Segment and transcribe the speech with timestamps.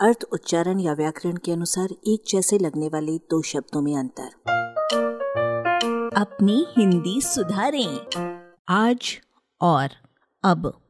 [0.00, 4.28] अर्थ, उच्चारण या व्याकरण के अनुसार एक जैसे लगने वाले दो शब्दों में अंतर।
[6.16, 8.00] अपनी हिंदी सुधारें।
[8.68, 9.20] आज
[9.60, 9.88] और
[10.44, 10.80] अब।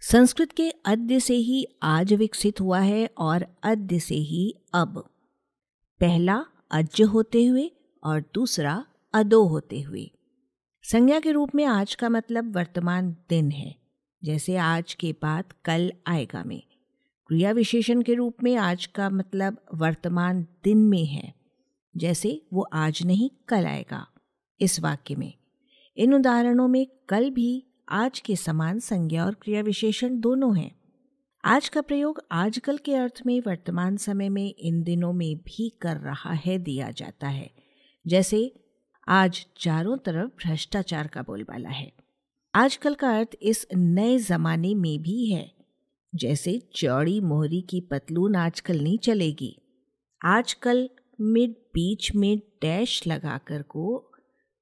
[0.00, 5.10] संस्कृत के अद्य से ही आज विकसित हुआ है और अद्य से ही अब।
[6.00, 7.70] पहला अज्य होते हुए
[8.04, 10.10] और दूसरा अदो होते हुए।
[10.82, 13.76] संज्ञा के रूप में आज का मतलब वर्तमान दिन है,
[14.24, 16.67] जैसे आज के बाद कल आएगा में।
[17.30, 21.34] क्रिया विशेषण के रूप में आज का मतलब वर्तमान दिन में है,
[21.96, 24.06] जैसे वो आज नहीं, कल आएगा,
[24.60, 25.34] इस वाक्य में।
[25.96, 30.74] इन उदाहरणों में कल भी आज के समान संज्ञा और क्रिया विशेषण दोनों हैं।
[31.44, 35.96] आज का प्रयोग आजकल के अर्थ में वर्तमान समय में इन दिनों में भी कर
[35.96, 37.50] रहा है, दिया जाता है,
[38.06, 38.54] जैसे
[39.08, 41.92] आज चारों तरफ़ भ्रष्टाचार का बोलबाला है।
[42.54, 45.57] आजकल का अर्थ इस नए जमाने में भी है
[46.18, 49.56] जैसे चौड़ी मोहरी की पतलून आजकल नहीं चलेगी।
[50.24, 50.88] आजकल
[51.20, 54.12] मिड बीच में डैश लगाकर को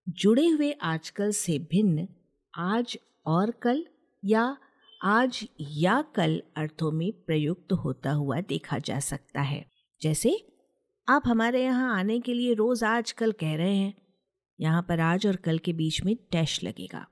[0.08, 2.08] जुड़े हुए आजकल से भिन्न
[2.54, 3.84] आज और कल
[4.24, 4.56] या
[5.04, 9.64] आज या कल अर्थों में प्रयुक्त होता हुआ देखा जा सकता है।
[10.02, 10.46] जैसे,
[11.08, 13.94] आप हमारे यहाँ आने के लिए रोज आज कल कह रहे हैं,
[14.60, 17.06] यहाँ पर आज और कल के बीच में डैश लगेगा।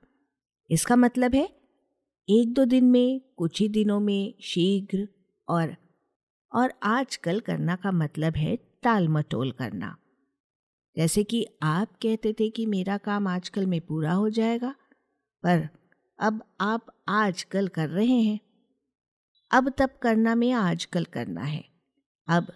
[0.69, 1.64] इसका मतलब है
[2.29, 5.07] एक दो दिन में, कुछ ही दिनों में, शीघ्र
[5.49, 5.75] और
[6.53, 9.97] और आजकल करना का मतलब है टाल मटोल करना।
[10.97, 14.75] जैसे कि आप कहते थे कि मेरा काम आजकल में पूरा हो जाएगा,
[15.43, 15.69] पर
[16.19, 18.39] अब आप आजकल कर रहे हैं।
[19.51, 21.65] अब तब करना में आजकल करना है।
[22.27, 22.47] अब,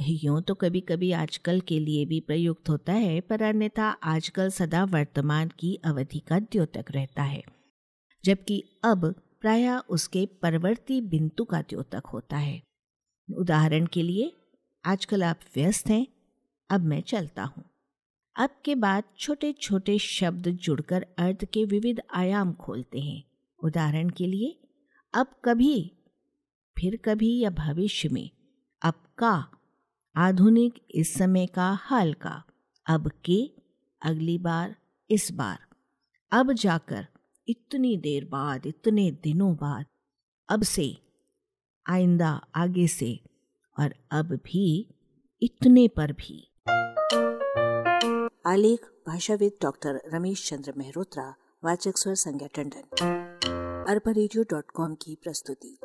[0.00, 4.84] यूँ तो कभी कभी आजकल के लिए भी प्रयुक्त होता है, पर अन्यथा आजकल सदा
[4.84, 7.63] वर्तमान की अवधि का द्योतक रहता है।
[8.24, 12.62] जबकि अब प्राय उसके परवर्ती बिंदु का द्योतक होता है।
[13.36, 14.32] उदाहरण के लिए,
[14.84, 16.06] आजकल आप व्यस्त हैं,
[16.70, 17.64] अब मैं चलता हूँ।
[18.36, 23.24] अब के बाद छोटे छोटे शब्द जुड़कर अर्थ के विविध आयाम खोलते हैं।
[23.64, 24.60] उदाहरण के लिए,
[25.14, 25.92] अब कभी,
[26.78, 28.30] फिर कभी या भविष्य में,
[28.82, 29.48] अब का,
[30.16, 32.44] आधुनिक इस समय का, हाल का,
[32.86, 33.50] अब के,
[34.02, 34.76] अगली बार,
[35.10, 35.58] इस बार,
[36.32, 37.06] अब जाकर
[37.48, 39.86] इतनी देर बाद, इतने दिनों बाद,
[40.48, 40.96] अब से,
[41.86, 43.20] आइंदा आगे से,
[43.78, 44.94] और अब भी,
[45.42, 46.50] इतने पर भी।
[48.46, 51.34] आलेख, भाषाविद डॉक्टर रमेश चंद्र मेहरोत्रा,
[51.64, 52.82] वाचक स्वर संज्ञा टंडन।
[53.88, 54.12] अरबा
[54.94, 55.78] की प्रस्तुति।